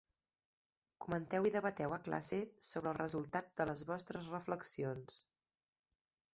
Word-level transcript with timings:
Comenteu 1.05 1.47
i 1.49 1.51
debateu 1.57 1.93
a 1.97 1.99
classe 2.07 2.41
sobre 2.69 2.93
el 2.93 2.97
resultat 3.03 3.55
de 3.61 3.69
les 3.73 3.87
vostres 3.93 4.33
reflexions. 4.37 5.23